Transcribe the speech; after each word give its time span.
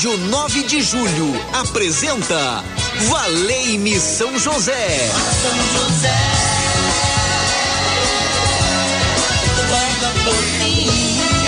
Rádio 0.00 0.16
9 0.16 0.62
de 0.62 0.80
Julho 0.80 1.46
apresenta 1.52 2.64
Valei-me 3.10 4.00
São 4.00 4.38
José. 4.38 5.10
São 5.42 5.52
José. 5.74 6.14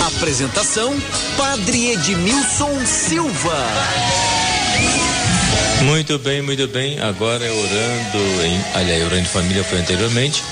Apresentação 0.05 0.93
Padre 1.35 1.93
Edmilson 1.93 2.85
Silva. 2.85 3.57
Muito 5.81 6.19
bem, 6.19 6.43
muito 6.43 6.67
bem. 6.67 6.99
Agora 6.99 7.43
é 7.43 7.51
orando 7.51 8.45
em. 8.45 8.63
Aliás, 8.75 9.03
orando 9.03 9.21
em 9.21 9.25
família 9.25 9.63
foi 9.63 9.79
anteriormente. 9.79 10.43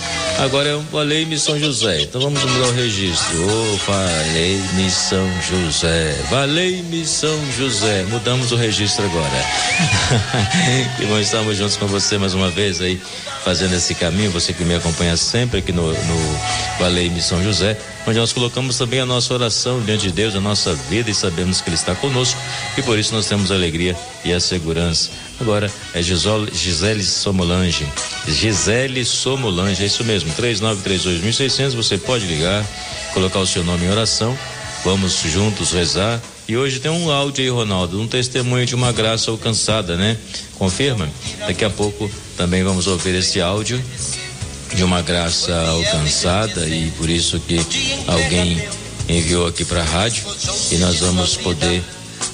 Agora 0.41 0.69
é 0.69 0.75
o 0.75 0.81
Valei-me 0.91 1.37
São 1.37 1.59
José. 1.59 2.01
Então 2.01 2.19
vamos 2.19 2.43
mudar 2.43 2.69
o 2.69 2.71
registro. 2.71 3.37
Oh, 3.47 3.91
Valei-me 3.91 4.89
São 4.89 5.29
José. 5.43 6.19
Valei-me 6.31 7.05
São 7.05 7.39
José. 7.55 8.03
Mudamos 8.09 8.51
o 8.51 8.55
registro 8.55 9.05
agora. 9.05 9.29
que 10.97 11.05
bom 11.05 11.19
estarmos 11.19 11.57
juntos 11.57 11.77
com 11.77 11.85
você 11.85 12.17
mais 12.17 12.33
uma 12.33 12.49
vez 12.49 12.81
aí, 12.81 12.99
fazendo 13.43 13.75
esse 13.75 13.93
caminho. 13.93 14.31
Você 14.31 14.51
que 14.51 14.63
me 14.63 14.73
acompanha 14.73 15.15
sempre 15.15 15.59
aqui 15.59 15.71
no, 15.71 15.93
no 15.93 16.39
Valei-me 16.79 17.21
São 17.21 17.43
José 17.43 17.77
onde 18.07 18.17
nós 18.17 18.33
colocamos 18.33 18.77
também 18.77 18.99
a 18.99 19.05
nossa 19.05 19.33
oração 19.33 19.79
diante 19.81 20.07
de 20.07 20.11
Deus, 20.11 20.35
a 20.35 20.41
nossa 20.41 20.73
vida 20.89 21.09
e 21.09 21.13
sabemos 21.13 21.61
que 21.61 21.69
Ele 21.69 21.75
está 21.75 21.93
conosco 21.93 22.39
e 22.77 22.81
por 22.81 22.97
isso 22.97 23.13
nós 23.13 23.27
temos 23.27 23.51
a 23.51 23.55
alegria 23.55 23.95
e 24.25 24.33
a 24.33 24.39
segurança. 24.39 25.11
Agora 25.41 25.71
é 25.95 26.01
Gisele 26.03 27.03
Somolange. 27.03 27.87
Gisele 28.27 29.03
Somolange, 29.03 29.81
é 29.81 29.87
isso 29.87 30.03
mesmo, 30.03 30.31
3932.600. 30.35 31.75
Você 31.75 31.97
pode 31.97 32.27
ligar, 32.27 32.63
colocar 33.11 33.39
o 33.39 33.47
seu 33.47 33.63
nome 33.63 33.85
em 33.85 33.89
oração. 33.89 34.37
Vamos 34.85 35.19
juntos 35.23 35.71
rezar. 35.71 36.21
E 36.47 36.55
hoje 36.55 36.79
tem 36.79 36.91
um 36.91 37.09
áudio 37.09 37.43
aí, 37.43 37.49
Ronaldo, 37.49 37.99
um 37.99 38.07
testemunho 38.07 38.67
de 38.67 38.75
uma 38.75 38.91
graça 38.91 39.31
alcançada, 39.31 39.97
né? 39.97 40.15
Confirma? 40.59 41.09
Daqui 41.39 41.65
a 41.65 41.71
pouco 41.71 42.09
também 42.37 42.63
vamos 42.63 42.85
ouvir 42.85 43.15
esse 43.15 43.41
áudio 43.41 43.83
de 44.75 44.83
uma 44.83 45.01
graça 45.01 45.55
alcançada 45.69 46.67
e 46.67 46.91
por 46.91 47.09
isso 47.09 47.39
que 47.39 47.59
alguém 48.07 48.63
enviou 49.09 49.47
aqui 49.47 49.65
para 49.65 49.81
a 49.81 49.85
rádio 49.85 50.23
e 50.71 50.75
nós 50.77 50.99
vamos 50.99 51.35
poder 51.35 51.83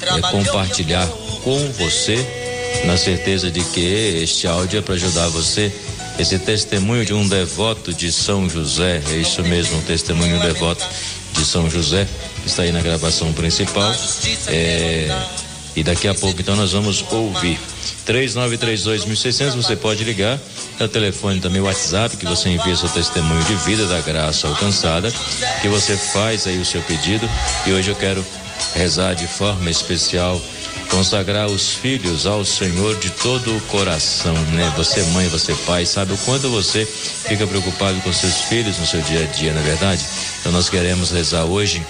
é, 0.01 0.21
compartilhar 0.29 1.07
com 1.43 1.57
você 1.71 2.46
na 2.85 2.97
certeza 2.97 3.51
de 3.51 3.63
que 3.63 3.81
este 4.23 4.47
áudio 4.47 4.79
é 4.79 4.81
para 4.81 4.95
ajudar 4.95 5.27
você 5.29 5.71
esse 6.19 6.39
testemunho 6.39 7.05
de 7.05 7.13
um 7.13 7.27
devoto 7.27 7.93
de 7.93 8.11
São 8.11 8.49
José, 8.49 9.01
é 9.11 9.17
isso 9.17 9.43
mesmo, 9.43 9.77
um 9.77 9.81
testemunho 9.81 10.39
devoto 10.39 10.83
de 11.33 11.45
São 11.45 11.69
José, 11.69 12.07
que 12.41 12.47
está 12.47 12.63
aí 12.63 12.71
na 12.71 12.81
gravação 12.81 13.31
principal. 13.33 13.93
É, 14.47 15.15
e 15.75 15.83
daqui 15.83 16.07
a 16.07 16.15
pouco 16.15 16.41
então 16.41 16.55
nós 16.55 16.71
vamos 16.71 17.05
ouvir. 17.11 17.59
3932.600, 18.07 19.51
você 19.51 19.75
pode 19.75 20.03
ligar. 20.03 20.39
É 20.79 20.83
o 20.83 20.87
telefone 20.87 21.39
também, 21.39 21.61
o 21.61 21.65
WhatsApp, 21.65 22.17
que 22.17 22.25
você 22.25 22.49
envia 22.49 22.75
seu 22.75 22.89
testemunho 22.89 23.43
de 23.43 23.53
vida 23.57 23.85
da 23.85 24.01
graça 24.01 24.47
alcançada, 24.47 25.11
que 25.61 25.67
você 25.67 25.95
faz 25.95 26.47
aí 26.47 26.57
o 26.57 26.65
seu 26.65 26.81
pedido. 26.81 27.29
E 27.67 27.73
hoje 27.73 27.89
eu 27.89 27.95
quero 27.95 28.25
rezar 28.73 29.13
de 29.13 29.27
forma 29.27 29.69
especial 29.69 30.41
consagrar 30.89 31.47
os 31.47 31.73
filhos 31.73 32.25
ao 32.25 32.45
Senhor 32.45 32.97
de 32.97 33.09
todo 33.09 33.55
o 33.55 33.61
coração, 33.61 34.33
né? 34.53 34.71
Você 34.77 35.01
mãe, 35.11 35.27
você 35.27 35.53
pai, 35.65 35.85
sabe 35.85 36.13
o 36.13 36.17
quanto 36.19 36.49
você 36.49 36.85
fica 36.85 37.45
preocupado 37.45 37.99
com 38.01 38.13
seus 38.13 38.41
filhos 38.41 38.77
no 38.77 38.85
seu 38.85 39.01
dia 39.01 39.23
a 39.23 39.27
dia, 39.27 39.53
na 39.53 39.59
é 39.59 39.63
verdade? 39.63 40.05
Então 40.39 40.51
nós 40.51 40.69
queremos 40.69 41.11
rezar 41.11 41.45
hoje 41.45 41.85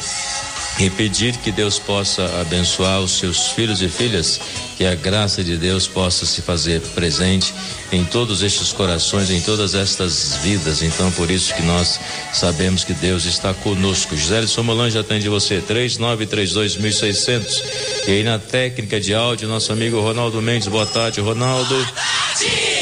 e 0.79 0.89
pedir 0.91 1.35
que 1.37 1.51
Deus 1.51 1.79
possa 1.79 2.23
abençoar 2.39 2.99
os 2.99 3.17
seus 3.17 3.47
filhos 3.49 3.81
e 3.81 3.89
filhas, 3.89 4.39
que 4.77 4.85
a 4.85 4.93
graça 4.93 5.43
de 5.43 5.57
Deus 5.57 5.87
possa 5.87 6.23
se 6.25 6.41
fazer 6.41 6.79
presente 6.93 7.51
em 7.91 8.05
todos 8.05 8.43
estes 8.43 8.71
corações, 8.73 9.31
em 9.31 9.41
todas 9.41 9.73
estas 9.73 10.37
vidas. 10.43 10.83
Então, 10.83 11.11
por 11.11 11.31
isso 11.31 11.55
que 11.55 11.63
nós 11.63 11.99
sabemos 12.31 12.83
que 12.83 12.93
Deus 12.93 13.25
está 13.25 13.55
conosco. 13.55 14.15
Gisele 14.15 14.47
Somolange 14.47 14.97
atende 14.97 15.27
você, 15.29 15.61
3932.600. 15.67 17.63
E 18.07 18.11
aí 18.11 18.23
na 18.23 18.37
técnica 18.37 18.99
de 18.99 19.15
áudio, 19.15 19.47
nosso 19.47 19.71
amigo 19.71 19.99
Ronaldo 19.99 20.39
Mendes. 20.41 20.67
Boa 20.67 20.85
tarde, 20.85 21.21
Ronaldo. 21.21 21.75
Boa 21.75 21.85
tarde. 21.93 22.77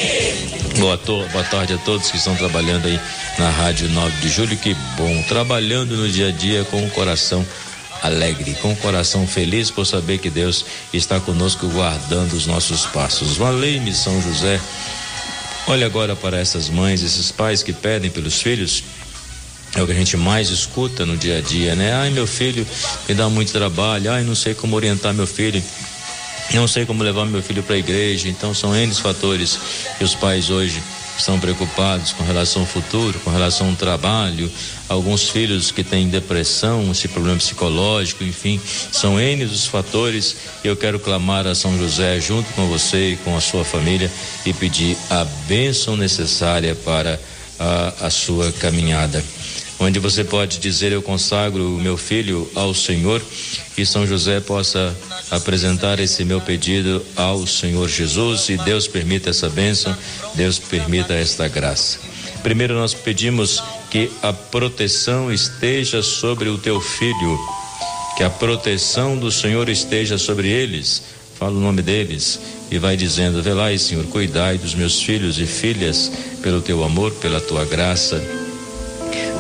Boa, 0.78 0.98
boa 1.32 1.44
tarde 1.46 1.74
a 1.74 1.78
todos 1.78 2.12
que 2.12 2.18
estão 2.18 2.36
trabalhando 2.36 2.86
aí 2.88 3.00
na 3.40 3.50
Rádio 3.50 3.88
9 3.90 4.18
de 4.20 4.28
Julho. 4.28 4.58
Que 4.58 4.74
bom, 4.98 5.24
trabalhando 5.30 5.96
no 5.96 6.10
dia 6.10 6.28
a 6.28 6.32
dia 6.32 6.66
com 6.66 6.86
o 6.86 6.90
coração 6.90 7.46
alegre, 8.06 8.54
com 8.62 8.72
o 8.72 8.76
coração 8.76 9.28
feliz 9.28 9.70
por 9.72 9.86
saber 9.86 10.20
que 10.20 10.30
Deus 10.30 10.66
está 10.94 11.20
conosco 11.20 11.68
guardando 11.68 12.34
os 12.34 12.46
nossos 12.46 12.86
passos. 12.86 13.38
Valei-me, 13.38 13.94
São 13.94 14.22
José. 14.22 14.60
Olha 15.68 15.86
agora 15.86 16.16
para 16.16 16.38
essas 16.38 16.70
mães, 16.70 17.02
esses 17.02 17.32
pais 17.32 17.64
que 17.64 17.74
pedem 17.74 18.12
pelos 18.12 18.42
filhos. 18.42 18.84
É 19.76 19.82
o 19.82 19.86
que 19.86 19.92
a 19.92 19.96
gente 19.96 20.16
mais 20.16 20.50
escuta 20.50 21.06
no 21.06 21.18
dia 21.18 21.40
a 21.40 21.42
dia, 21.42 21.76
né? 21.76 21.94
Ai, 21.94 22.10
meu 22.10 22.26
filho 22.26 22.66
me 23.10 23.16
dá 23.16 23.28
muito 23.28 23.52
trabalho. 23.52 24.12
Ai, 24.12 24.24
não 24.24 24.36
sei 24.36 24.54
como 24.54 24.76
orientar 24.76 25.14
meu 25.14 25.28
filho. 25.28 25.62
Não 26.54 26.68
sei 26.68 26.86
como 26.86 27.04
levar 27.04 27.26
meu 27.26 27.42
filho 27.42 27.64
para 27.64 27.76
a 27.76 27.80
igreja. 27.80 28.30
Então, 28.30 28.54
são 28.54 28.76
N 28.76 28.94
fatores 28.94 29.60
que 29.98 30.04
os 30.04 30.16
pais 30.16 30.50
hoje 30.50 30.82
estão 31.18 31.40
preocupados 31.40 32.12
com 32.14 32.24
relação 32.24 32.64
ao 32.64 32.68
futuro, 32.68 33.20
com 33.20 33.30
relação 33.30 33.70
ao 33.70 33.76
trabalho, 33.76 34.52
alguns 34.88 35.30
filhos 35.30 35.72
que 35.72 35.84
têm 35.84 36.08
depressão, 36.08 36.92
esse 36.92 37.08
problema 37.08 37.38
psicológico, 37.38 38.24
enfim, 38.24 38.60
são 38.92 39.20
N 39.20 39.44
os 39.44 39.66
fatores. 39.66 40.36
Eu 40.64 40.76
quero 40.76 41.00
clamar 41.00 41.48
a 41.48 41.56
São 41.56 41.78
José 41.78 42.20
junto 42.20 42.52
com 42.54 42.68
você 42.68 43.12
e 43.14 43.18
com 43.18 43.36
a 43.36 43.42
sua 43.42 43.64
família 43.64 44.12
e 44.46 44.54
pedir 44.54 44.98
a 45.10 45.24
bênção 45.48 45.98
necessária 45.98 46.76
para 46.76 47.20
a, 47.60 48.08
a 48.08 48.10
sua 48.10 48.52
caminhada 48.54 49.24
onde 49.80 50.00
você 50.00 50.24
pode 50.24 50.60
dizer: 50.60 50.92
Eu 50.92 51.02
consagro 51.02 51.76
o 51.76 51.82
meu 51.82 51.98
filho 51.98 52.50
ao 52.56 52.74
Senhor, 52.74 53.22
e 53.78 53.86
São 53.86 54.06
José 54.06 54.40
possa 54.40 54.96
apresentar 55.32 56.00
esse 56.00 56.24
meu 56.24 56.40
pedido 56.40 57.06
ao 57.16 57.46
Senhor 57.46 57.88
Jesus, 57.90 58.50
e 58.50 58.58
Deus 58.58 58.88
permita 58.88 59.30
essa 59.30 59.50
bênção, 59.50 59.96
Deus 60.34 60.60
permita 60.60 61.14
esta 61.14 61.48
graça. 61.48 62.00
Primeiro, 62.42 62.76
nós 62.76 62.94
pedimos 62.94 63.62
que 63.90 64.10
a 64.22 64.32
proteção 64.32 65.32
esteja 65.32 66.04
sobre 66.04 66.48
o 66.50 66.58
teu 66.58 66.80
filho, 66.80 67.40
que 68.16 68.24
a 68.24 68.30
proteção 68.30 69.18
do 69.18 69.32
Senhor 69.32 69.68
esteja 69.68 70.18
sobre 70.18 70.50
eles. 70.50 71.16
Fala 71.38 71.52
o 71.52 71.60
nome 71.60 71.82
deles 71.82 72.40
e 72.72 72.78
vai 72.78 72.96
dizendo: 72.96 73.44
Velai, 73.44 73.78
Senhor, 73.78 74.06
cuidai 74.06 74.58
dos 74.58 74.74
meus 74.74 75.02
filhos 75.02 75.38
e 75.38 75.46
filhas 75.46 76.12
pelo 76.42 76.62
teu 76.62 76.84
amor, 76.84 77.12
pela 77.16 77.42
tua 77.42 77.66
graça 77.66 78.45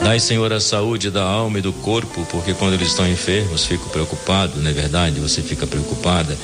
Dai, 0.05 0.19
Senhor, 0.19 0.53
a 0.53 0.59
saúde 0.59 1.09
da 1.09 1.23
alma 1.23 1.57
e 1.57 1.63
do 1.63 1.73
corpo, 1.73 2.27
porque 2.29 2.53
quando 2.53 2.75
eles 2.75 2.89
estão 2.89 3.09
enfermos, 3.09 3.65
fico 3.65 3.89
preocupado, 3.89 4.61
não 4.61 4.69
é 4.69 4.71
verdade? 4.71 5.19
Você 5.19 5.41
fica 5.41 5.65
preocupada. 5.65 6.37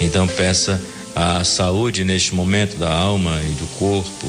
Então 0.00 0.26
peça 0.26 0.82
a 1.14 1.44
saúde 1.44 2.02
neste 2.02 2.34
momento 2.34 2.76
da 2.76 2.92
alma 2.92 3.40
e 3.48 3.52
do 3.52 3.68
corpo. 3.78 4.26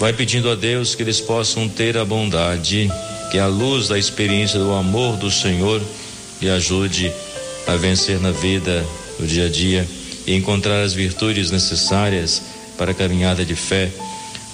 Vai 0.00 0.12
pedindo 0.12 0.50
a 0.50 0.56
Deus 0.56 0.96
que 0.96 1.04
eles 1.04 1.20
possam 1.20 1.68
ter 1.68 1.96
a 1.96 2.04
bondade, 2.04 2.90
que 3.30 3.38
a 3.38 3.46
luz 3.46 3.86
da 3.86 3.96
experiência 3.96 4.58
do 4.58 4.72
amor 4.72 5.16
do 5.16 5.30
Senhor 5.30 5.80
lhe 6.42 6.50
ajude 6.50 7.12
a 7.64 7.76
vencer 7.76 8.18
na 8.18 8.32
vida, 8.32 8.84
no 9.20 9.24
dia 9.24 9.46
a 9.46 9.48
dia 9.48 9.88
e 10.26 10.34
encontrar 10.34 10.82
as 10.82 10.92
virtudes 10.92 11.52
necessárias 11.52 12.42
para 12.76 12.90
a 12.90 12.94
caminhada 12.94 13.44
de 13.44 13.54
fé 13.54 13.88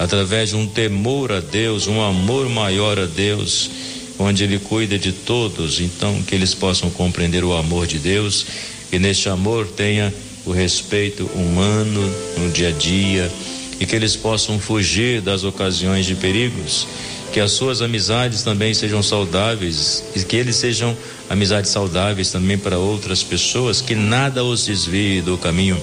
através 0.00 0.48
de 0.48 0.56
um 0.56 0.66
temor 0.66 1.30
a 1.30 1.40
Deus, 1.40 1.86
um 1.86 2.00
amor 2.00 2.48
maior 2.48 2.98
a 2.98 3.04
Deus, 3.04 3.70
onde 4.18 4.42
Ele 4.42 4.58
cuida 4.58 4.98
de 4.98 5.12
todos, 5.12 5.78
então 5.78 6.22
que 6.22 6.34
eles 6.34 6.54
possam 6.54 6.88
compreender 6.88 7.44
o 7.44 7.52
amor 7.52 7.86
de 7.86 7.98
Deus 7.98 8.46
e 8.90 8.98
neste 8.98 9.28
amor 9.28 9.66
tenha 9.66 10.12
o 10.46 10.52
respeito 10.52 11.26
humano 11.34 12.00
no 12.38 12.50
dia 12.50 12.68
a 12.68 12.72
dia 12.72 13.30
e 13.78 13.84
que 13.84 13.94
eles 13.94 14.16
possam 14.16 14.58
fugir 14.58 15.20
das 15.20 15.44
ocasiões 15.44 16.06
de 16.06 16.14
perigos, 16.14 16.86
que 17.30 17.38
as 17.38 17.52
suas 17.52 17.82
amizades 17.82 18.42
também 18.42 18.72
sejam 18.72 19.02
saudáveis 19.02 20.02
e 20.16 20.20
que 20.20 20.36
eles 20.36 20.56
sejam 20.56 20.96
amizades 21.28 21.70
saudáveis 21.70 22.32
também 22.32 22.56
para 22.56 22.78
outras 22.78 23.22
pessoas, 23.22 23.82
que 23.82 23.94
nada 23.94 24.42
os 24.42 24.64
desvie 24.64 25.20
do 25.20 25.36
caminho. 25.36 25.78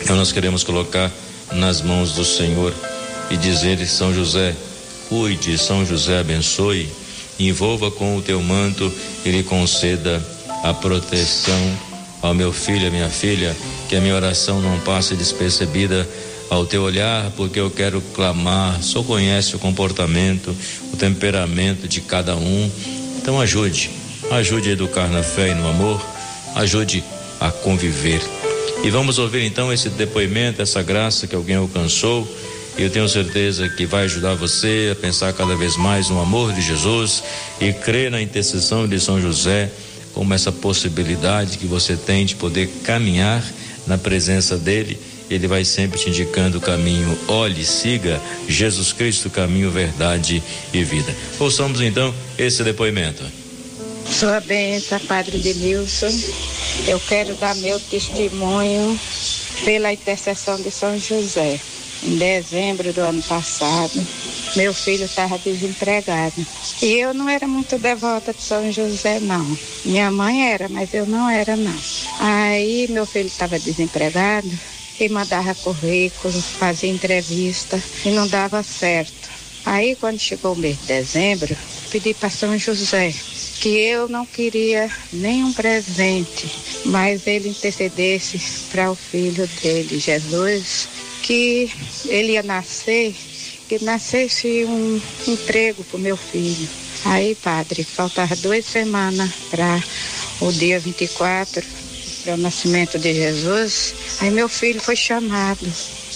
Então 0.00 0.16
nós 0.16 0.32
queremos 0.32 0.64
colocar 0.64 1.12
nas 1.52 1.82
mãos 1.82 2.12
do 2.12 2.24
Senhor 2.24 2.74
e 3.30 3.36
dizer 3.36 3.84
São 3.86 4.14
José, 4.14 4.54
cuide, 5.08 5.58
São 5.58 5.84
José 5.84 6.18
abençoe, 6.20 6.88
envolva 7.38 7.90
com 7.90 8.16
o 8.16 8.22
teu 8.22 8.42
manto 8.42 8.92
e 9.24 9.30
lhe 9.30 9.42
conceda 9.42 10.24
a 10.62 10.72
proteção 10.72 11.78
ao 12.22 12.34
meu 12.34 12.52
filho, 12.52 12.88
à 12.88 12.90
minha 12.90 13.10
filha, 13.10 13.54
que 13.88 13.96
a 13.96 14.00
minha 14.00 14.14
oração 14.14 14.60
não 14.60 14.80
passe 14.80 15.14
despercebida 15.14 16.08
ao 16.48 16.64
teu 16.64 16.82
olhar, 16.82 17.30
porque 17.36 17.60
eu 17.60 17.70
quero 17.70 18.00
clamar, 18.14 18.82
só 18.82 19.02
conhece 19.02 19.56
o 19.56 19.58
comportamento, 19.58 20.54
o 20.92 20.96
temperamento 20.96 21.86
de 21.86 22.00
cada 22.00 22.36
um. 22.36 22.70
Então 23.18 23.40
ajude, 23.40 23.90
ajude 24.30 24.70
a 24.70 24.72
educar 24.72 25.08
na 25.08 25.22
fé 25.22 25.50
e 25.50 25.54
no 25.54 25.68
amor, 25.68 26.00
ajude 26.54 27.04
a 27.12 27.16
a 27.40 27.50
conviver. 27.50 28.20
E 28.82 28.90
vamos 28.90 29.18
ouvir 29.18 29.42
então 29.44 29.72
esse 29.72 29.88
depoimento, 29.88 30.62
essa 30.62 30.82
graça 30.82 31.26
que 31.26 31.34
alguém 31.34 31.56
alcançou. 31.56 32.26
Eu 32.78 32.90
tenho 32.90 33.08
certeza 33.08 33.68
que 33.70 33.86
vai 33.86 34.04
ajudar 34.04 34.34
você 34.34 34.90
a 34.92 34.94
pensar 34.94 35.32
cada 35.32 35.56
vez 35.56 35.76
mais 35.76 36.10
no 36.10 36.20
amor 36.20 36.52
de 36.52 36.60
Jesus 36.60 37.22
e 37.58 37.72
crer 37.72 38.10
na 38.10 38.20
intercessão 38.20 38.86
de 38.86 39.00
São 39.00 39.18
José 39.18 39.70
como 40.12 40.34
essa 40.34 40.52
possibilidade 40.52 41.56
que 41.56 41.66
você 41.66 41.96
tem 41.96 42.26
de 42.26 42.36
poder 42.36 42.68
caminhar 42.84 43.42
na 43.86 43.96
presença 43.96 44.58
dele. 44.58 44.98
Ele 45.30 45.48
vai 45.48 45.64
sempre 45.64 45.98
te 45.98 46.10
indicando 46.10 46.58
o 46.58 46.60
caminho. 46.60 47.18
Olhe, 47.26 47.64
siga 47.64 48.20
Jesus 48.46 48.92
Cristo, 48.92 49.30
caminho, 49.30 49.70
verdade 49.70 50.42
e 50.72 50.84
vida. 50.84 51.14
Ouçamos 51.38 51.80
então 51.80 52.14
esse 52.36 52.62
depoimento. 52.62 53.24
Sua 54.10 54.38
bênção, 54.40 55.00
Padre 55.00 55.38
Denilson. 55.38 56.12
Eu 56.86 57.00
quero 57.00 57.34
dar 57.36 57.56
meu 57.56 57.80
testemunho 57.80 59.00
pela 59.64 59.92
intercessão 59.92 60.60
de 60.60 60.70
São 60.70 60.98
José. 60.98 61.58
Em 62.02 62.16
dezembro 62.16 62.92
do 62.92 63.00
ano 63.00 63.22
passado, 63.22 64.06
meu 64.54 64.72
filho 64.72 65.04
estava 65.04 65.38
desempregado. 65.38 66.46
E 66.80 66.94
eu 66.94 67.12
não 67.12 67.28
era 67.28 67.46
muito 67.46 67.78
devota 67.78 68.32
de 68.32 68.42
São 68.42 68.70
José, 68.70 69.18
não. 69.20 69.58
Minha 69.84 70.10
mãe 70.10 70.50
era, 70.50 70.68
mas 70.68 70.94
eu 70.94 71.06
não 71.06 71.28
era, 71.28 71.56
não. 71.56 71.76
Aí 72.18 72.86
meu 72.88 73.06
filho 73.06 73.26
estava 73.26 73.58
desempregado 73.58 74.50
e 74.98 75.08
mandava 75.08 75.54
currículo, 75.54 76.40
fazia 76.58 76.90
entrevista 76.90 77.82
e 78.04 78.10
não 78.10 78.26
dava 78.26 78.62
certo. 78.62 79.30
Aí 79.64 79.96
quando 79.96 80.18
chegou 80.18 80.52
o 80.52 80.56
mês 80.56 80.78
de 80.78 80.86
dezembro, 80.86 81.56
pedi 81.90 82.14
para 82.14 82.30
São 82.30 82.56
José 82.56 83.12
que 83.60 83.68
eu 83.68 84.08
não 84.08 84.24
queria 84.24 84.88
nenhum 85.12 85.52
presente, 85.52 86.48
mas 86.84 87.26
ele 87.26 87.48
intercedesse 87.48 88.38
para 88.70 88.90
o 88.90 88.94
filho 88.94 89.48
dele, 89.60 89.98
Jesus, 89.98 90.88
que 91.26 91.70
ele 92.06 92.32
ia 92.32 92.42
nascer, 92.42 93.14
que 93.68 93.82
nascesse 93.84 94.64
um 94.64 95.00
emprego 95.26 95.82
para 95.84 95.96
o 95.96 96.00
meu 96.00 96.16
filho. 96.16 96.68
Aí, 97.04 97.34
padre, 97.34 97.84
faltava 97.84 98.34
duas 98.36 98.64
semanas 98.64 99.30
para 99.50 99.82
o 100.40 100.52
dia 100.52 100.78
24, 100.78 101.64
para 102.24 102.34
o 102.34 102.36
nascimento 102.36 102.98
de 102.98 103.12
Jesus. 103.12 103.94
Aí 104.20 104.30
meu 104.30 104.48
filho 104.48 104.80
foi 104.80 104.96
chamado 104.96 105.66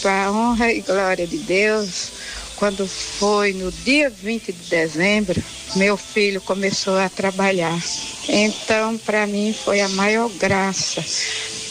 para 0.00 0.26
a 0.26 0.32
honra 0.32 0.72
e 0.72 0.80
glória 0.80 1.26
de 1.26 1.38
Deus 1.38 2.12
quando 2.60 2.86
foi 2.86 3.54
no 3.54 3.72
dia 3.72 4.10
20 4.10 4.52
de 4.52 4.68
dezembro, 4.68 5.42
meu 5.76 5.96
filho 5.96 6.42
começou 6.42 6.98
a 6.98 7.08
trabalhar. 7.08 7.82
Então, 8.28 8.98
para 8.98 9.26
mim, 9.26 9.54
foi 9.64 9.80
a 9.80 9.88
maior 9.88 10.28
graça 10.32 11.02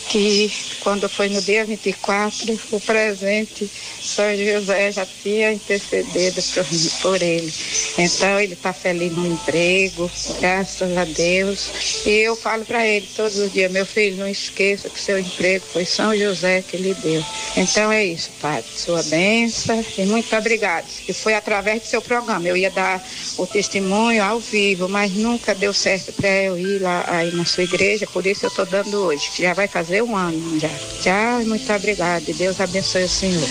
que 0.10 0.52
quando 0.82 1.10
foi 1.10 1.30
no 1.30 1.42
dia 1.42 1.66
24, 1.66 2.60
o 2.72 2.80
presente 2.80 3.70
São 4.02 4.26
José 4.36 4.92
já 4.92 5.06
tinha 5.06 5.52
intercedido 5.52 6.42
por, 6.54 6.66
por 7.02 7.22
ele. 7.22 7.54
Então 7.98 8.40
ele 8.40 8.54
está 8.54 8.74
feliz 8.74 9.12
no 9.12 9.26
emprego, 9.28 10.10
graças 10.40 10.98
a 10.98 11.06
Deus. 11.06 11.70
E 12.06 12.10
eu 12.10 12.36
falo 12.36 12.66
para 12.66 12.86
ele 12.88 13.08
todos 13.16 13.38
os 13.38 13.52
dias, 13.52 13.72
meu 13.72 13.86
filho, 13.86 14.18
não 14.18 14.28
esqueça 14.28 14.90
que 14.90 15.00
seu 15.00 15.20
emprego 15.20 15.66
foi 15.72 15.86
São 15.86 16.16
José 16.18 16.62
que 16.62 16.78
lhe 16.78 16.94
deu. 16.96 17.24
Então 17.58 17.92
é 17.92 18.06
isso, 18.06 18.30
Padre. 18.42 18.70
Sua 18.76 19.04
bênção 19.04 19.84
e 19.98 20.06
muito 20.06 20.36
obrigado. 20.36 20.88
E 21.08 21.14
foi 21.14 21.34
através 21.34 21.82
do 21.82 21.88
seu 21.88 22.02
programa. 22.02 22.48
Eu 22.48 22.56
ia 22.56 22.72
dar 22.72 23.04
o 23.38 23.46
testemunho 23.46 24.24
ao 24.24 24.40
vivo, 24.40 24.88
mas 24.88 25.12
nunca 25.14 25.54
deu 25.56 25.74
certo 25.74 26.14
para 26.14 26.30
eu 26.44 26.58
ir 26.58 26.80
lá 26.82 27.06
aí 27.08 27.32
na 27.32 27.46
sua 27.46 27.64
igreja, 27.64 28.06
por 28.08 28.26
isso 28.26 28.46
eu 28.46 28.50
estou 28.50 28.66
dando 28.66 28.98
hoje, 28.98 29.30
que 29.32 29.44
já 29.44 29.54
vai 29.54 29.68
fazer 29.68 30.02
um 30.02 30.16
ano 30.16 30.60
já. 30.60 30.70
Tchau 31.02 31.46
muito 31.46 31.72
obrigado. 31.72 32.26
Deus 32.34 32.60
abençoe 32.60 33.04
o 33.04 33.10
Senhor. 33.10 33.50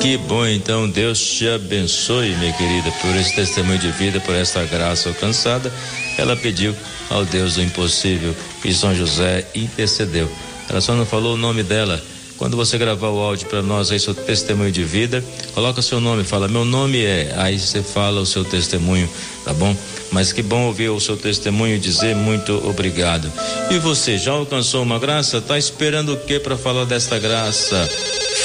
Que 0.00 0.16
bom, 0.16 0.46
então, 0.46 0.88
Deus 0.88 1.18
te 1.18 1.48
abençoe, 1.48 2.36
minha 2.36 2.52
querida, 2.52 2.90
por 3.00 3.16
esse 3.16 3.34
testemunho 3.34 3.78
de 3.78 3.90
vida, 3.92 4.20
por 4.20 4.34
essa 4.34 4.64
graça 4.64 5.08
alcançada. 5.08 5.72
Ela 6.16 6.36
pediu 6.36 6.74
ao 7.10 7.24
Deus 7.24 7.54
do 7.54 7.62
impossível 7.62 8.34
e 8.64 8.72
São 8.72 8.94
José 8.94 9.46
intercedeu. 9.54 10.30
Ela 10.68 10.80
só 10.80 10.94
não 10.94 11.06
falou 11.06 11.34
o 11.34 11.38
nome 11.38 11.62
dela. 11.62 12.00
Quando 12.38 12.56
você 12.56 12.78
gravar 12.78 13.08
o 13.08 13.18
áudio 13.18 13.48
para 13.48 13.62
nós 13.62 13.90
aí, 13.90 13.98
seu 13.98 14.14
testemunho 14.14 14.70
de 14.70 14.84
vida, 14.84 15.24
coloca 15.54 15.82
seu 15.82 16.00
nome, 16.00 16.22
fala, 16.22 16.46
meu 16.46 16.64
nome 16.64 17.04
é, 17.04 17.34
aí 17.36 17.58
você 17.58 17.82
fala 17.82 18.20
o 18.20 18.26
seu 18.26 18.44
testemunho, 18.44 19.10
tá 19.44 19.52
bom? 19.52 19.76
Mas 20.12 20.32
que 20.32 20.40
bom 20.40 20.66
ouvir 20.66 20.88
o 20.88 21.00
seu 21.00 21.16
testemunho 21.16 21.80
dizer 21.80 22.14
muito 22.14 22.52
obrigado. 22.68 23.30
E 23.70 23.78
você 23.78 24.16
já 24.16 24.30
alcançou 24.30 24.84
uma 24.84 25.00
graça? 25.00 25.40
Tá 25.40 25.58
esperando 25.58 26.14
o 26.14 26.16
que 26.16 26.38
para 26.38 26.56
falar 26.56 26.84
desta 26.84 27.18
graça? 27.18 27.88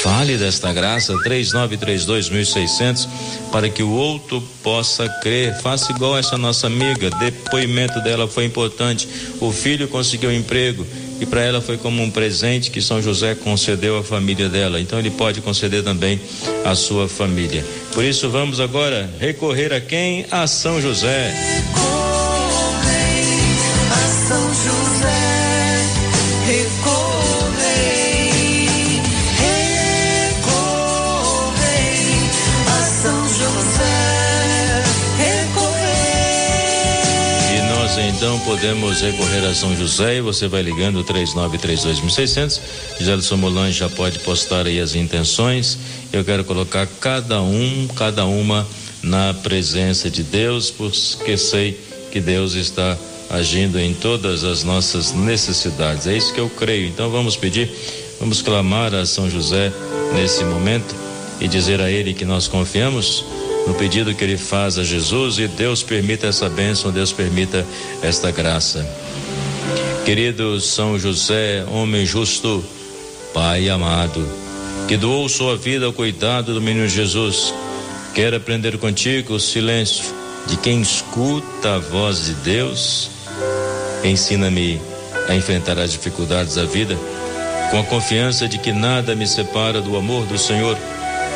Fale 0.02 0.36
desta 0.36 0.72
graça, 0.72 1.14
3932.600, 1.24 3.08
para 3.52 3.68
que 3.70 3.82
o 3.82 3.90
outro 3.90 4.42
possa 4.62 5.08
crer. 5.22 5.54
Faça 5.60 5.92
igual 5.92 6.18
essa 6.18 6.36
nossa 6.36 6.66
amiga, 6.66 7.10
depoimento 7.10 8.00
dela 8.00 8.26
foi 8.26 8.44
importante. 8.44 9.08
O 9.40 9.52
filho 9.52 9.86
conseguiu 9.88 10.30
um 10.30 10.32
emprego 10.32 10.84
e 11.20 11.26
para 11.26 11.42
ela 11.42 11.60
foi 11.60 11.76
como 11.76 12.02
um 12.02 12.10
presente 12.10 12.70
que 12.70 12.80
São 12.80 13.00
José 13.00 13.34
concedeu 13.34 13.98
à 13.98 14.04
família 14.04 14.48
dela. 14.48 14.80
Então 14.80 14.98
ele 14.98 15.10
pode 15.10 15.40
conceder 15.40 15.82
também 15.82 16.20
à 16.64 16.74
sua 16.74 17.08
família. 17.08 17.64
Por 17.92 18.04
isso 18.04 18.28
vamos 18.30 18.60
agora 18.60 19.08
recorrer 19.18 19.72
a 19.72 19.80
quem? 19.80 20.26
A 20.30 20.46
São 20.46 20.80
José. 20.80 21.32
Recorrei 21.56 22.04
a 23.90 24.08
São 24.28 24.48
José, 24.54 25.23
podemos 38.44 39.00
recorrer 39.00 39.44
a 39.46 39.54
São 39.54 39.74
José 39.74 40.18
e 40.18 40.20
você 40.20 40.46
vai 40.46 40.62
ligando 40.62 41.02
3932.600. 41.02 42.60
Gelson 43.00 43.36
Molan 43.38 43.72
já 43.72 43.88
pode 43.88 44.18
postar 44.18 44.66
aí 44.66 44.78
as 44.78 44.94
intenções. 44.94 45.78
Eu 46.12 46.22
quero 46.24 46.44
colocar 46.44 46.86
cada 47.00 47.40
um, 47.40 47.88
cada 47.96 48.26
uma 48.26 48.66
na 49.02 49.32
presença 49.32 50.10
de 50.10 50.22
Deus, 50.22 50.70
porque 50.70 51.38
sei 51.38 51.80
que 52.12 52.20
Deus 52.20 52.54
está 52.54 52.98
agindo 53.30 53.80
em 53.80 53.94
todas 53.94 54.44
as 54.44 54.62
nossas 54.62 55.12
necessidades. 55.12 56.06
É 56.06 56.14
isso 56.14 56.32
que 56.34 56.40
eu 56.40 56.50
creio. 56.50 56.86
Então 56.86 57.10
vamos 57.10 57.36
pedir, 57.36 57.70
vamos 58.20 58.42
clamar 58.42 58.94
a 58.94 59.06
São 59.06 59.28
José 59.28 59.72
nesse 60.14 60.44
momento 60.44 60.94
e 61.40 61.48
dizer 61.48 61.80
a 61.80 61.90
ele 61.90 62.12
que 62.12 62.26
nós 62.26 62.46
confiamos 62.46 63.24
no 63.66 63.74
pedido 63.74 64.14
que 64.14 64.22
ele 64.22 64.36
faz 64.36 64.78
a 64.78 64.84
Jesus 64.84 65.38
e 65.38 65.48
Deus 65.48 65.82
permita 65.82 66.26
essa 66.26 66.48
bênção, 66.48 66.90
Deus 66.90 67.12
permita 67.12 67.64
esta 68.02 68.30
graça. 68.30 68.86
Querido 70.04 70.60
São 70.60 70.98
José, 70.98 71.64
homem 71.70 72.04
justo, 72.04 72.62
Pai 73.32 73.68
amado, 73.68 74.26
que 74.86 74.96
doou 74.96 75.28
sua 75.28 75.56
vida 75.56 75.86
ao 75.86 75.92
cuidado 75.92 76.54
do 76.54 76.60
menino 76.60 76.86
Jesus, 76.86 77.52
quero 78.14 78.36
aprender 78.36 78.78
contigo 78.78 79.34
o 79.34 79.40
silêncio 79.40 80.04
de 80.46 80.56
quem 80.58 80.80
escuta 80.80 81.76
a 81.76 81.78
voz 81.78 82.26
de 82.26 82.34
Deus. 82.34 83.10
Ensina-me 84.04 84.80
a 85.26 85.34
enfrentar 85.34 85.78
as 85.78 85.92
dificuldades 85.92 86.54
da 86.56 86.64
vida 86.64 86.96
com 87.70 87.80
a 87.80 87.84
confiança 87.84 88.46
de 88.46 88.58
que 88.58 88.72
nada 88.72 89.14
me 89.16 89.26
separa 89.26 89.80
do 89.80 89.96
amor 89.96 90.26
do 90.26 90.38
Senhor. 90.38 90.76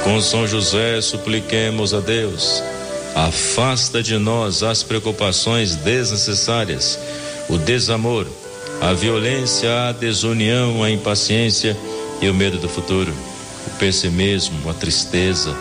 Com 0.05 0.21
São 0.21 0.47
José, 0.47 1.01
supliquemos 1.01 1.93
a 1.93 2.01
Deus. 2.01 2.63
Afasta 3.15 4.03
de 4.03 4.17
nós 4.17 4.63
as 4.63 4.83
preocupações 4.83 5.75
desnecessárias, 5.75 6.99
o 7.49 7.59
desamor, 7.59 8.27
a 8.81 8.93
violência, 8.93 9.89
a 9.89 9.93
desunião, 9.93 10.83
a 10.83 10.91
impaciência 10.91 11.77
e 12.21 12.29
o 12.29 12.35
medo 12.35 12.59
do 12.59 12.69
futuro, 12.69 13.13
o 13.67 13.71
pessimismo, 13.79 14.71
a 14.71 14.75
tristeza. 14.75 15.55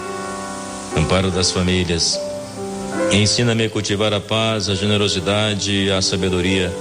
Amparo 0.95 1.31
das 1.31 1.51
famílias. 1.51 2.19
Ensina-me 3.11 3.65
a 3.65 3.69
cultivar 3.69 4.13
a 4.13 4.19
paz, 4.19 4.69
a 4.69 4.75
generosidade, 4.75 5.89
a 5.91 6.01
sabedoria, 6.01 6.73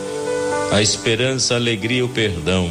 a 0.73 0.83
esperança, 0.83 1.55
a 1.55 1.57
alegria 1.57 1.99
e 1.99 2.03
o 2.03 2.09
perdão. 2.09 2.71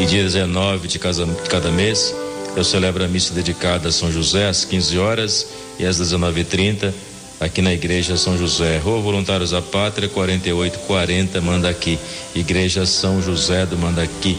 E 0.00 0.06
dia 0.06 0.22
19 0.22 0.88
de 0.88 0.98
cada, 0.98 1.70
mês, 1.70 2.14
eu 2.56 2.64
celebro 2.64 3.04
a 3.04 3.06
missa 3.06 3.34
dedicada 3.34 3.90
a 3.90 3.92
São 3.92 4.10
José 4.10 4.48
às 4.48 4.64
15 4.64 4.98
horas 4.98 5.46
e 5.78 5.84
às 5.84 6.00
19h30 6.00 6.90
aqui 7.38 7.60
na 7.60 7.74
Igreja 7.74 8.16
São 8.16 8.38
José. 8.38 8.78
Rua 8.78 8.98
Voluntários 9.02 9.50
da 9.50 9.60
Pátria, 9.60 10.08
4840, 10.08 11.42
Mandaqui. 11.42 11.98
Igreja 12.34 12.86
São 12.86 13.20
José 13.20 13.66
do 13.66 13.76
Mandaqui. 13.76 14.38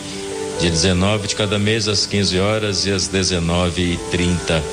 Dia 0.60 0.72
19 0.72 1.28
de 1.28 1.36
cada 1.36 1.60
mês, 1.60 1.88
às 1.88 2.08
15 2.08 2.40
horas 2.40 2.88
e 2.88 2.92
às 2.92 3.08
19h30. 3.08 4.64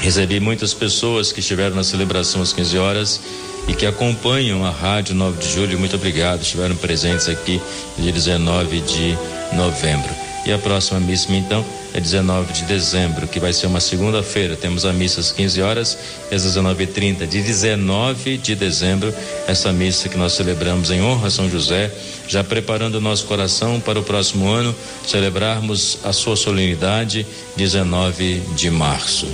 Recebi 0.00 0.40
muitas 0.40 0.72
pessoas 0.72 1.30
que 1.30 1.40
estiveram 1.40 1.76
na 1.76 1.84
celebração 1.84 2.40
às 2.40 2.52
15 2.52 2.78
horas 2.78 3.20
e 3.68 3.74
que 3.74 3.84
acompanham 3.84 4.64
a 4.64 4.70
Rádio 4.70 5.14
9 5.14 5.38
de 5.38 5.52
Julho. 5.52 5.78
Muito 5.78 5.94
obrigado. 5.94 6.40
Estiveram 6.40 6.74
presentes 6.76 7.28
aqui 7.28 7.60
dia 7.98 8.10
19 8.10 8.80
de 8.80 9.16
novembro. 9.54 10.10
E 10.46 10.52
a 10.52 10.58
próxima 10.58 10.98
missa, 10.98 11.30
então, 11.32 11.64
é 11.92 12.00
19 12.00 12.52
de 12.52 12.64
dezembro, 12.64 13.26
que 13.26 13.40
vai 13.40 13.52
ser 13.52 13.66
uma 13.66 13.80
segunda-feira. 13.80 14.56
Temos 14.56 14.84
a 14.84 14.92
missa 14.92 15.20
às 15.20 15.32
15 15.32 15.62
horas 15.62 15.98
e 16.30 16.34
às 16.34 16.44
19h30. 16.44 17.26
De 17.26 17.42
19 17.42 18.38
de 18.38 18.54
dezembro, 18.54 19.12
essa 19.46 19.72
missa 19.72 20.08
que 20.08 20.16
nós 20.16 20.32
celebramos 20.32 20.90
em 20.90 21.02
honra 21.02 21.28
a 21.28 21.30
São 21.30 21.50
José, 21.50 21.90
já 22.28 22.44
preparando 22.44 22.96
o 22.96 23.00
nosso 23.00 23.26
coração 23.26 23.80
para 23.80 23.98
o 23.98 24.02
próximo 24.02 24.48
ano, 24.48 24.74
celebrarmos 25.06 25.98
a 26.04 26.12
sua 26.12 26.36
solenidade, 26.36 27.26
19 27.56 28.40
de 28.54 28.70
março. 28.70 29.26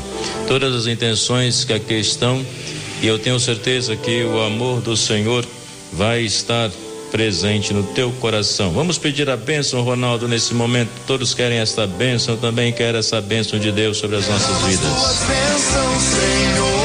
Todas 0.48 0.74
as 0.74 0.86
intenções 0.86 1.64
que 1.64 1.72
aqui 1.72 1.94
estão, 1.94 2.44
e 3.02 3.06
eu 3.06 3.18
tenho 3.18 3.38
certeza 3.38 3.94
que 3.96 4.24
o 4.24 4.40
amor 4.40 4.80
do 4.80 4.96
Senhor 4.96 5.44
vai 5.92 6.22
estar 6.22 6.70
presente 7.10 7.72
no 7.72 7.82
teu 7.82 8.10
coração. 8.12 8.72
Vamos 8.72 8.98
pedir 8.98 9.28
a 9.30 9.36
bênção, 9.36 9.82
Ronaldo, 9.82 10.28
nesse 10.28 10.54
momento. 10.54 10.90
Todos 11.06 11.34
querem 11.34 11.58
esta 11.58 11.86
bênção, 11.86 12.34
eu 12.34 12.40
também 12.40 12.72
quero 12.72 12.98
essa 12.98 13.20
bênção 13.20 13.58
de 13.58 13.72
Deus 13.72 13.98
sobre 13.98 14.16
as 14.16 14.28
nossas 14.28 14.62
vidas. 14.62 14.92
Senhor. 15.98 16.76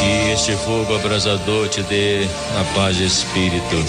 Que 0.00 0.32
este 0.32 0.52
fogo 0.64 0.94
abrasador 0.94 1.68
te 1.68 1.82
dê 1.82 2.26
a 2.58 2.64
paz 2.74 2.96
de 2.96 3.04
espírito. 3.04 3.84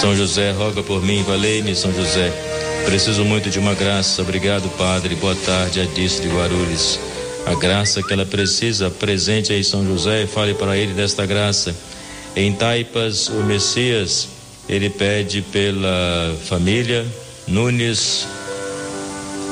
São 0.00 0.14
José, 0.14 0.52
roga 0.52 0.82
por 0.82 1.02
mim, 1.02 1.22
valei-me, 1.22 1.74
São 1.74 1.92
José. 1.92 2.32
Preciso 2.84 3.24
muito 3.24 3.50
de 3.50 3.58
uma 3.58 3.74
graça. 3.74 4.22
Obrigado, 4.22 4.68
Padre. 4.76 5.14
Boa 5.16 5.34
tarde, 5.34 5.80
Adice 5.80 6.22
de 6.22 6.28
Guarulhos 6.28 6.98
a 7.48 7.54
graça 7.54 8.02
que 8.02 8.12
ela 8.12 8.26
precisa, 8.26 8.90
presente 8.90 9.54
aí 9.54 9.64
São 9.64 9.82
José, 9.86 10.26
fale 10.26 10.52
para 10.52 10.76
ele 10.76 10.92
desta 10.92 11.24
graça. 11.24 11.74
Em 12.36 12.52
Taipas, 12.52 13.28
o 13.28 13.42
Messias, 13.42 14.28
ele 14.68 14.90
pede 14.90 15.40
pela 15.40 16.36
família 16.44 17.06
Nunes, 17.46 18.26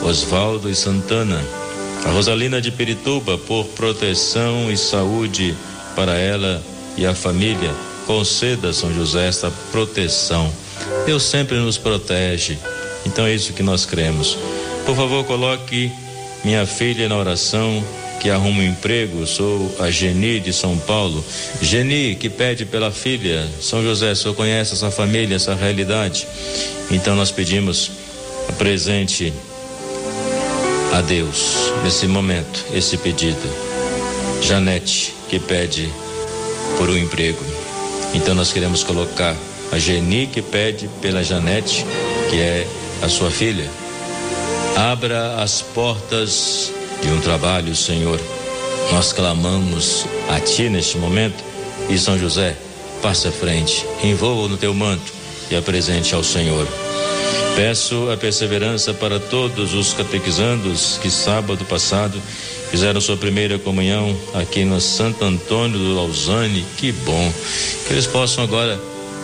Osvaldo 0.03 0.69
e 0.69 0.75
Santana. 0.75 1.43
A 2.05 2.11
Rosalina 2.11 2.61
de 2.61 2.71
Pirituba, 2.71 3.39
por 3.39 3.65
proteção 3.69 4.71
e 4.71 4.77
saúde 4.77 5.57
para 5.95 6.19
ela 6.19 6.63
e 6.99 7.07
a 7.07 7.15
família, 7.15 7.75
conceda, 8.07 8.75
São 8.75 8.93
José, 8.93 9.27
esta 9.27 9.51
proteção. 9.73 10.53
Deus 11.07 11.23
sempre 11.23 11.57
nos 11.57 11.79
protege. 11.79 12.59
Então 13.07 13.25
é 13.25 13.35
isso 13.35 13.55
que 13.55 13.63
nós 13.63 13.87
cremos. 13.87 14.37
Por 14.85 14.95
favor, 14.95 15.25
coloque 15.25 15.91
minha 16.45 16.67
filha 16.67 17.09
na 17.09 17.17
oração 17.17 17.83
que 18.21 18.31
arruma 18.31 18.61
um 18.61 18.67
emprego, 18.67 19.27
sou 19.27 19.75
a 19.79 19.91
Geni 19.91 20.41
de 20.41 20.53
São 20.53 20.77
Paulo. 20.79 21.25
Geni 21.61 22.15
que 22.15 22.29
pede 22.29 22.65
pela 22.65 22.91
filha. 22.91 23.47
São 23.61 23.83
José, 23.83 24.15
senhor 24.15 24.35
conhece 24.35 24.73
essa 24.73 24.91
família, 24.91 25.37
essa 25.37 25.55
realidade? 25.55 26.27
Então 26.91 27.15
nós 27.15 27.31
pedimos 27.31 27.91
presente 28.59 29.33
a 30.93 31.01
Deus 31.03 31.73
nesse 31.85 32.07
momento, 32.07 32.65
esse 32.73 32.97
pedido. 32.97 33.49
Janete 34.43 35.15
que 35.29 35.39
pede 35.39 35.89
por 36.79 36.89
um 36.89 36.97
emprego. 36.97 37.45
Então 38.15 38.35
nós 38.35 38.53
queremos 38.53 38.83
colocar 38.83 39.37
a 39.73 39.79
Geni 39.79 40.27
que 40.27 40.41
pede 40.41 40.89
pela 41.01 41.23
Janete, 41.23 41.85
que 42.31 42.41
é 42.41 42.67
a 43.03 43.09
sua 43.09 43.31
filha 43.31 43.69
Abra 44.77 45.43
as 45.43 45.63
portas 45.63 46.71
de 47.01 47.09
um 47.09 47.19
trabalho, 47.23 47.75
Senhor. 47.75 48.21
Nós 48.93 49.11
clamamos 49.11 50.05
a 50.29 50.39
Ti 50.39 50.69
neste 50.69 50.99
momento 50.99 51.43
e 51.89 51.99
São 51.99 52.19
José, 52.19 52.55
passe 53.01 53.27
à 53.27 53.33
frente, 53.33 53.87
envolva 54.05 54.49
no 54.49 54.59
teu 54.59 54.75
manto 54.75 55.15
e 55.51 55.57
apresente 55.57 56.15
ao 56.15 56.23
Senhor. 56.23 56.69
Peço 57.57 58.11
a 58.11 58.19
perseverança 58.19 58.93
para 58.93 59.19
todos 59.19 59.73
os 59.73 59.95
catequizandos 59.95 60.99
que 61.01 61.09
sábado 61.09 61.65
passado 61.65 62.21
fizeram 62.71 63.01
sua 63.01 63.17
primeira 63.17 63.59
comunhão 63.59 64.15
aqui 64.35 64.63
no 64.63 64.79
Santo 64.79 65.25
Antônio 65.25 65.79
do 65.79 65.95
Lausanne. 65.95 66.67
Que 66.77 66.93
bom 66.93 67.33
que 67.87 67.95
eles 67.95 68.07
possam 68.07 68.45
agora 68.45 68.79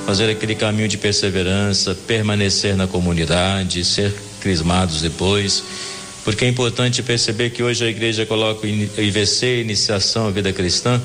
fazer 0.06 0.30
aquele 0.30 0.54
caminho 0.54 0.88
de 0.88 0.97
perseverança, 0.97 1.94
permanecer 2.06 2.75
na 2.75 2.87
comunidade, 2.87 3.85
ser 3.85 4.14
crismados 4.42 5.00
depois, 5.00 5.62
porque 6.25 6.44
é 6.44 6.49
importante 6.49 7.02
perceber 7.02 7.50
que 7.50 7.62
hoje 7.62 7.84
a 7.84 7.88
igreja 7.88 8.26
coloca 8.26 8.66
o 8.66 8.68
IVC, 8.68 9.61
iniciação 9.61 10.26
à 10.26 10.30
vida 10.30 10.52
cristã, 10.52 11.00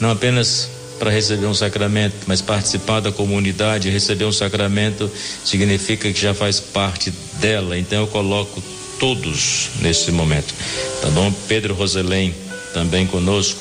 não 0.00 0.10
apenas 0.10 0.70
para 0.98 1.10
receber 1.10 1.46
um 1.46 1.54
sacramento, 1.54 2.14
mas 2.26 2.42
participar 2.42 3.00
da 3.00 3.12
comunidade, 3.12 3.88
receber 3.88 4.24
um 4.24 4.32
sacramento 4.32 5.10
significa 5.44 6.12
que 6.12 6.20
já 6.20 6.34
faz 6.34 6.60
parte 6.60 7.12
dela. 7.40 7.78
Então 7.78 8.00
eu 8.00 8.06
coloco 8.06 8.62
todos 8.98 9.70
nesse 9.80 10.10
momento. 10.10 10.52
Tá 11.00 11.08
bom? 11.10 11.32
Pedro 11.46 11.74
Roselém 11.74 12.34
também 12.74 13.06
conosco. 13.06 13.60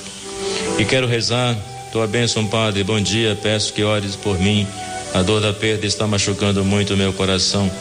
E 0.79 0.85
quero 0.85 1.07
rezar 1.07 1.55
tua 1.91 2.07
bênção, 2.07 2.45
Padre. 2.47 2.83
Bom 2.83 2.99
dia. 2.99 3.37
Peço 3.41 3.71
que 3.73 3.83
ores 3.83 4.15
por 4.15 4.39
mim. 4.39 4.67
A 5.13 5.21
dor 5.21 5.41
da 5.41 5.53
perda 5.53 5.85
está 5.85 6.05
machucando 6.05 6.63
muito 6.63 6.93
o 6.93 6.97
meu 6.97 7.13
coração. 7.13 7.71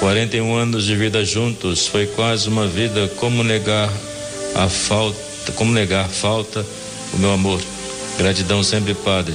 41 0.00 0.54
anos 0.54 0.84
de 0.84 0.94
vida 0.94 1.24
juntos 1.24 1.88
foi 1.88 2.06
quase 2.06 2.48
uma 2.48 2.66
vida. 2.66 3.08
Como 3.16 3.42
negar 3.42 3.92
a 4.54 4.68
falta, 4.68 5.52
como 5.56 5.72
negar 5.72 6.08
falta 6.08 6.64
o 7.12 7.18
meu 7.18 7.32
amor? 7.32 7.60
Gratidão 8.16 8.62
sempre, 8.62 8.94
Padre. 8.94 9.34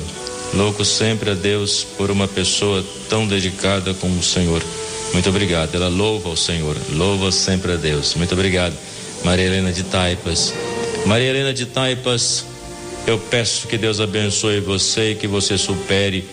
Louco 0.53 0.85
sempre 0.85 1.31
a 1.31 1.33
Deus 1.33 1.85
por 1.97 2.09
uma 2.09 2.27
pessoa 2.27 2.83
tão 3.09 3.27
dedicada 3.27 3.93
como 3.95 4.19
o 4.19 4.23
Senhor. 4.23 4.63
Muito 5.11 5.27
obrigado. 5.27 5.75
Ela 5.75 5.89
louva 5.89 6.29
o 6.29 6.37
Senhor, 6.37 6.77
louva 6.91 7.31
sempre 7.31 7.73
a 7.73 7.75
Deus. 7.75 8.15
Muito 8.15 8.33
obrigado. 8.33 8.73
Maria 9.23 9.45
Helena 9.45 9.71
de 9.71 9.83
Taipas. 9.83 10.53
Maria 11.05 11.29
Helena 11.29 11.53
de 11.53 11.65
Taipas, 11.65 12.45
eu 13.05 13.17
peço 13.17 13.67
que 13.67 13.77
Deus 13.77 13.99
abençoe 13.99 14.61
você 14.61 15.11
e 15.11 15.15
que 15.15 15.27
você 15.27 15.57
supere 15.57 16.25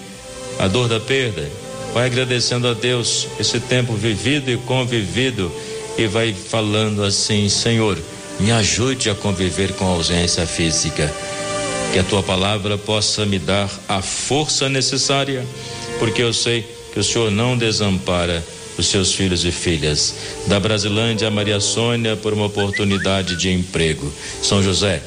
a 0.59 0.69
dor 0.69 0.87
da 0.87 1.01
perda 1.01 1.60
Vai 1.93 2.07
agradecendo 2.07 2.69
a 2.69 2.75
Deus 2.75 3.27
esse 3.39 3.59
tempo 3.59 3.95
vivido 3.95 4.51
e 4.51 4.57
convivido 4.57 5.51
e 5.99 6.07
vai 6.07 6.33
falando 6.33 7.03
assim: 7.03 7.49
Senhor, 7.49 7.99
me 8.39 8.53
ajude 8.53 9.11
a 9.11 9.15
conviver 9.15 9.73
com 9.75 9.85
a 9.87 9.95
ausência 9.95 10.47
física. 10.47 11.13
Que 11.93 11.99
a 11.99 12.05
tua 12.05 12.23
palavra 12.23 12.79
possa 12.79 13.27
me 13.27 13.39
dar 13.39 13.69
a 13.89 14.01
força 14.01 14.69
necessária, 14.69 15.45
porque 15.99 16.23
eu 16.23 16.33
sei 16.33 16.65
que 16.93 17.01
o 17.01 17.05
Senhor 17.05 17.31
não 17.31 17.59
desampara 17.59 18.45
os 18.79 18.87
seus 18.87 19.13
filhos 19.13 19.45
e 19.45 19.51
filhas. 19.51 20.15
Da 20.47 20.61
Brasilândia 20.61 21.29
a 21.29 21.31
Maria 21.31 21.61
Sônia 21.61 22.17
por 22.17 22.33
uma 22.33 22.47
oportunidade 22.47 23.37
de 23.37 23.51
emprego. 23.51 24.13
São 24.43 24.63
José, 24.63 25.03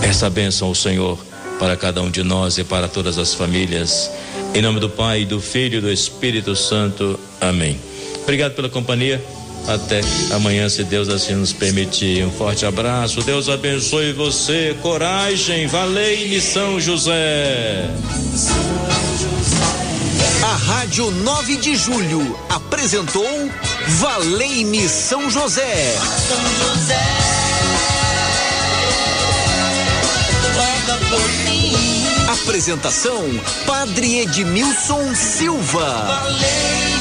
peça 0.00 0.26
a 0.26 0.30
bênção 0.30 0.68
ao 0.68 0.74
Senhor 0.74 1.18
para 1.58 1.76
cada 1.76 2.02
um 2.02 2.10
de 2.10 2.22
nós 2.22 2.58
e 2.58 2.64
para 2.64 2.86
todas 2.86 3.18
as 3.18 3.34
famílias. 3.34 4.10
Em 4.56 4.62
nome 4.62 4.80
do 4.80 4.88
Pai, 4.88 5.26
do 5.26 5.38
Filho 5.38 5.76
e 5.76 5.80
do 5.82 5.92
Espírito 5.92 6.56
Santo. 6.56 7.20
Amém. 7.42 7.78
Obrigado 8.22 8.54
pela 8.54 8.70
companhia. 8.70 9.22
Até 9.68 10.00
amanhã, 10.30 10.66
se 10.70 10.82
Deus 10.82 11.10
assim 11.10 11.34
nos 11.34 11.52
permitir. 11.52 12.24
Um 12.24 12.30
forte 12.30 12.64
abraço. 12.64 13.20
Deus 13.20 13.50
abençoe 13.50 14.14
você. 14.14 14.74
Coragem. 14.80 15.66
Valei-me, 15.66 16.40
São 16.40 16.80
José. 16.80 17.90
A 20.42 20.56
Rádio 20.56 21.10
9 21.10 21.56
de 21.58 21.76
Julho 21.76 22.38
apresentou 22.48 23.50
Valei-me 23.86 24.88
São 24.88 25.28
José. 25.28 25.94
São 25.98 26.74
José. 26.74 27.04
Roga 30.56 30.98
por 31.10 31.28
mim. 31.44 31.95
Apresentação: 32.42 33.24
Padre 33.66 34.20
Edmilson 34.20 35.14
Silva. 35.14 36.04
Valei-me. 36.04 36.95